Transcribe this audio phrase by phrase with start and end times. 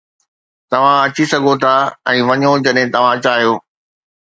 [0.69, 1.73] توهان اچي سگهو ٿا
[2.15, 3.53] ۽ وڃو جڏهن توهان چاهيو